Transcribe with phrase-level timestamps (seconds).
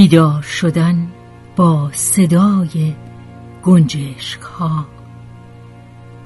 [0.00, 1.08] بیدار شدن
[1.56, 2.94] با صدای
[3.62, 4.86] گنجشک ها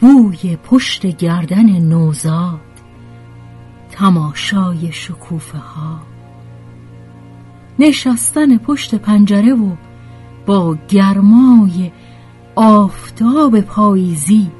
[0.00, 2.60] بوی پشت گردن نوزاد
[3.90, 6.00] تماشای شکوفه ها
[7.78, 9.70] نشستن پشت پنجره و
[10.46, 11.90] با گرمای
[12.56, 14.50] آفتاب پاییزی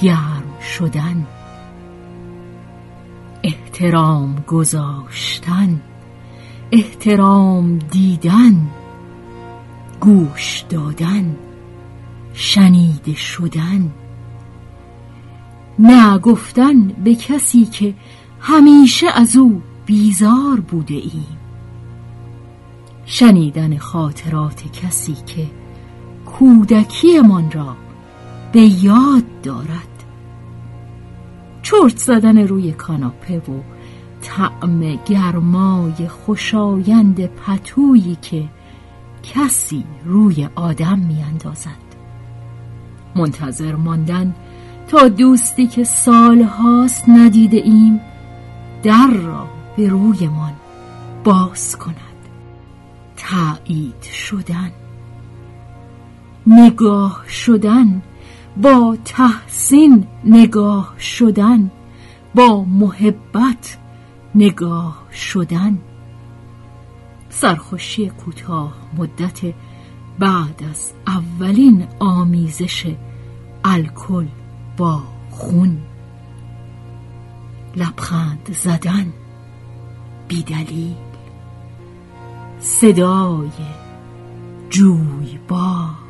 [0.00, 1.26] گرم شدن.
[3.42, 5.80] احترام گذاشتن.
[6.72, 8.66] احترام دیدن
[10.00, 11.36] گوش دادن
[12.34, 13.90] شنیده شدن.
[15.78, 17.94] نه گفتن به کسی که
[18.40, 21.38] همیشه از او بیزار بوده ایم
[23.06, 25.46] شنیدن خاطرات کسی که
[26.26, 27.76] کودکیمان را
[28.52, 30.04] به یاد دارد.
[31.62, 33.73] چرت زدن روی کاناپه و
[34.24, 38.44] طعم گرمای خوشایند پتویی که
[39.22, 41.84] کسی روی آدم میاندازد.
[43.16, 44.34] منتظر ماندن
[44.88, 48.00] تا دوستی که سالهاست ندیده ایم
[48.82, 50.52] در را به رویمان
[51.24, 51.96] باز کند.
[53.16, 54.70] تایید شدن.
[56.46, 58.02] نگاه شدن.
[58.62, 61.70] با تحسین نگاه شدن.
[62.34, 63.78] با محبت
[64.34, 65.78] نگاه شدن.
[67.28, 69.40] سرخوشی کوتاه مدت
[70.18, 72.94] بعد از اولین آمیزش
[73.64, 74.26] الکل
[74.76, 75.78] با خون.
[77.76, 79.12] لبخند زدن.
[80.28, 80.94] بیدلیل.
[82.60, 83.50] صدای
[84.70, 86.03] جویبار.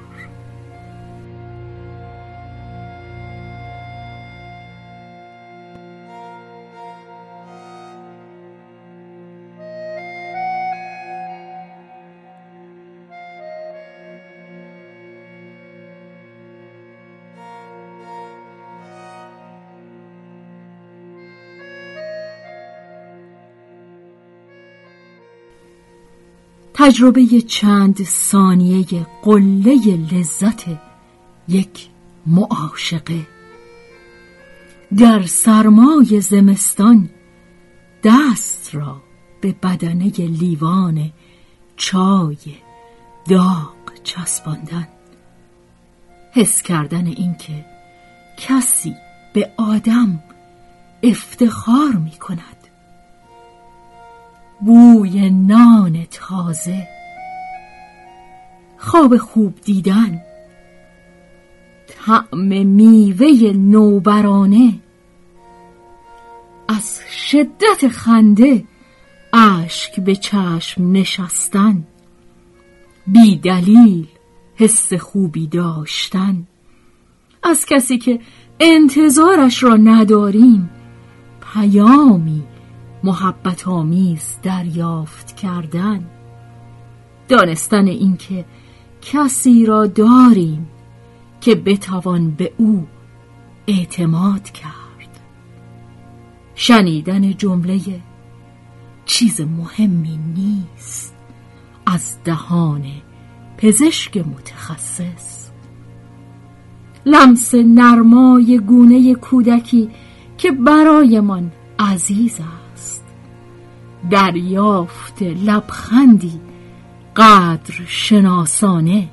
[26.85, 30.65] تجربه چند ثانیه قله لذت
[31.49, 31.89] یک
[32.27, 33.27] معاشقه.
[34.97, 37.11] در سرمای زمستان
[38.05, 39.03] دست را
[39.41, 41.13] به بدنه لیوان
[41.77, 42.37] چای
[43.29, 44.89] داغ چسباندن.
[46.33, 47.65] حس کردن اینکه
[48.37, 48.95] کسی
[49.35, 50.23] به آدم
[51.03, 52.54] افتخار می کند
[54.65, 56.89] بوی نان تازه.
[58.77, 60.23] خواب خوب دیدن.
[61.87, 64.75] طعم میوه نوبرانه.
[66.69, 68.65] از شدت خنده
[69.33, 71.85] اشک به چشم نشستن.
[73.07, 74.07] بی دلیل
[74.57, 76.47] حس خوبی داشتن.
[77.43, 78.21] از کسی که
[78.61, 80.71] انتظارش را نداریم
[81.53, 82.43] پیامی
[83.05, 86.05] محبت آمیز دریافت کردن.
[87.29, 88.45] دانستن اینکه
[89.03, 90.69] کسی را داریم
[91.41, 92.87] که بتوان به او
[93.67, 95.21] اعتماد کرد.
[96.55, 97.81] شنیدن جمله
[99.07, 101.15] چیز مهمی نیست
[101.87, 102.85] از دهان
[103.57, 105.51] پزشک متخصص.
[107.07, 109.91] لمس نرمای گونه کودکی
[110.39, 112.64] که برایمان عزیز است.
[114.11, 116.41] دریافت لبخندی
[117.17, 119.09] قدر شناسانه.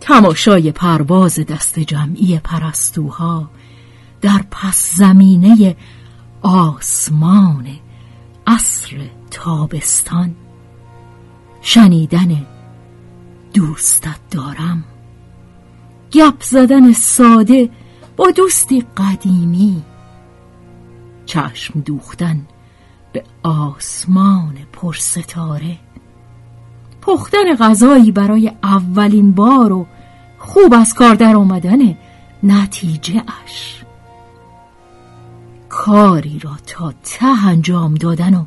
[0.00, 3.50] تماشای پرواز دست جمعی پرستوها
[4.20, 5.76] در پس زمینه
[6.42, 7.66] آسمان
[8.46, 8.96] عصر
[9.30, 10.34] تابستان.
[11.62, 12.46] شنیدن
[13.54, 14.84] دوستت دارم.
[16.12, 17.70] گپ زدن ساده
[18.16, 19.82] با دوستی قدیمی.
[21.26, 22.46] چشم دوختن
[23.12, 25.78] به آسمان پرستاره.
[27.02, 29.86] پختن غذایی برای اولین بار و
[30.38, 31.98] خوب از کار در آمدن
[32.42, 33.84] نتیجه اش.
[35.68, 38.44] کاری را تا ته انجام دادن و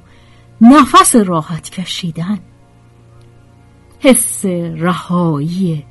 [0.62, 2.40] نفس راحت کشیدن.
[4.00, 4.46] حس
[4.76, 5.86] رهایی.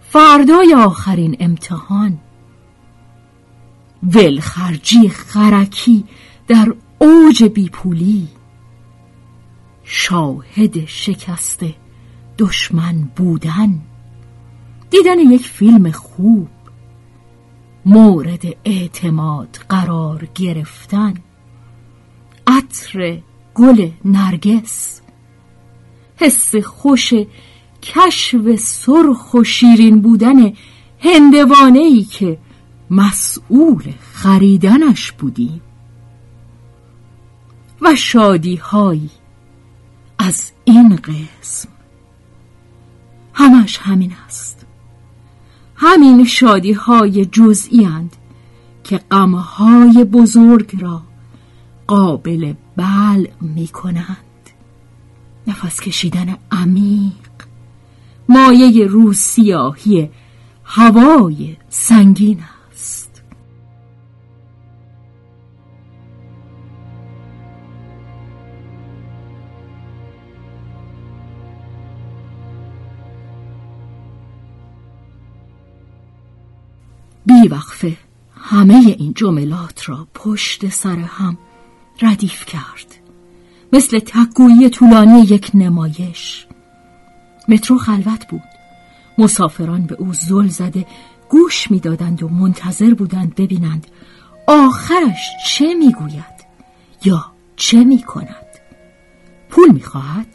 [0.00, 2.18] فردای آخرین امتحان.
[4.02, 6.04] ولخرجی خرکی
[6.48, 8.28] در اوج بیپولی.
[9.84, 11.64] شاهد شکست
[12.38, 13.80] دشمن بودن.
[14.90, 16.48] دیدن یک فیلم خوب.
[17.86, 21.14] مورد اعتماد قرار گرفتن.
[22.46, 23.22] عطر
[23.54, 25.01] گل نرگس.
[26.22, 27.14] حس خوش
[27.82, 30.52] کشف سرخ و شیرین بودن
[30.98, 32.38] هندوانه ای که
[32.90, 35.60] مسئول خریدنش بودیم
[37.80, 39.10] و شادی هایی
[40.18, 41.68] از این قسم.
[43.34, 44.66] همش همین است.
[45.76, 48.16] همین شادی های جزئی اند
[48.84, 51.02] که غمهای بزرگ را
[51.86, 54.31] قابل بل می کنند
[55.46, 57.12] نفس کشیدن عمیق.
[58.28, 60.10] مایه روسیاهی
[60.64, 63.22] هوای سنگین است.
[77.26, 77.96] بیوقفه
[78.34, 81.38] همه این جملات را پشت سر هم
[82.02, 83.01] ردیف کرد.
[83.72, 86.46] مثل تکگویی طولانی یک نمایش.
[87.48, 88.42] مترو خلوت بود.
[89.18, 90.86] مسافران به او زل زده
[91.28, 93.86] گوش می‌دادند و منتظر بودند ببینند
[94.46, 96.46] آخرش چه می‌گوید
[97.04, 97.24] یا
[97.56, 98.46] چه می‌کند.
[99.50, 100.26] پول می‌خواهد؟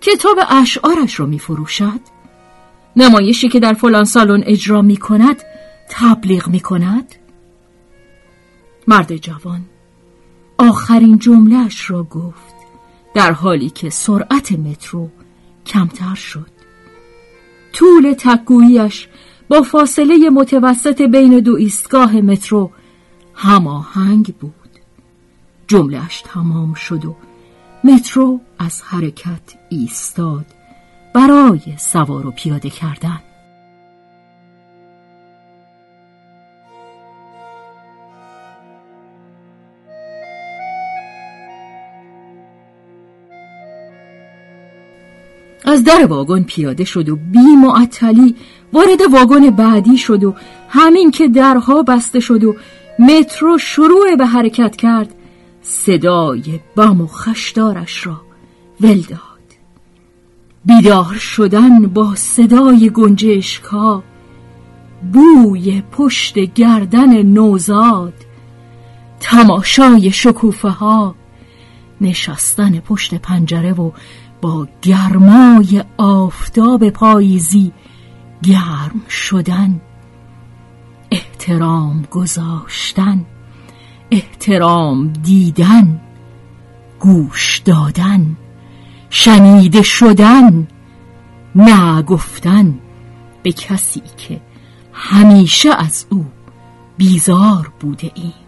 [0.00, 2.00] کتاب اشعارش را میفروشد؟
[2.96, 5.42] نمایشی که در فلان سالن اجرا می‌کند
[5.90, 7.14] تبلیغ می‌کند؟
[8.88, 9.60] مرد جوان
[10.62, 12.54] آخرین جملهش را گفت.
[13.14, 15.08] در حالی که سرعت مترو
[15.66, 16.50] کمتر شد.
[17.72, 19.08] طول تکگوییش
[19.48, 22.70] با فاصله متوسط بین دو ایستگاه مترو
[23.34, 24.52] هماهنگ بود.
[25.68, 27.16] جملهش تمام شد و
[27.84, 30.46] مترو از حرکت ایستاد
[31.14, 33.20] برای سوار و پیاده کردن.
[45.64, 48.34] از در واگن پیاده شد و بی معطلی
[48.72, 50.34] وارد واگن بعدی شد و
[50.68, 52.54] همین که درها بسته شد و
[52.98, 55.14] مترو شروع به حرکت کرد
[55.62, 58.20] صدای بم و خشدارش را
[58.80, 59.20] ول داد.
[60.64, 64.02] بیدار شدن با صدای گنجشکا
[65.12, 68.14] بوی پشت گردن نوزاد
[69.20, 71.14] تماشای شکوفه ها
[72.00, 73.90] نشستن پشت پنجره و
[74.42, 77.72] با گرمای آفتاب پاییزی
[78.42, 79.80] گرم شدن
[81.10, 83.24] احترام گذاشتن
[84.10, 86.00] احترام دیدن
[87.00, 88.36] گوش دادن
[89.10, 90.68] شنیده شدن
[91.54, 92.78] نگفتن
[93.42, 94.40] به کسی که
[94.92, 96.26] همیشه از او
[96.96, 98.41] بیزار بوده ایم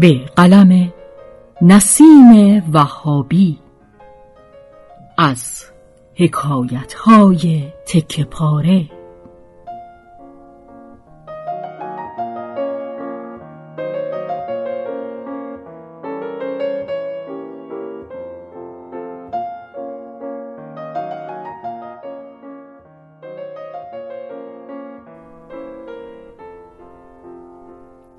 [0.00, 0.92] به قلم
[1.62, 3.58] نسیم وهابی
[5.18, 5.64] از
[6.14, 8.90] حکایت های تک پاره.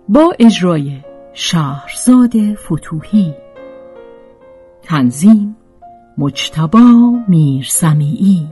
[0.10, 1.05] با اجرای
[1.38, 3.34] شهرزاد فتوهی
[4.84, 5.56] تنظیم
[6.18, 8.48] مجتبا میرسمیعی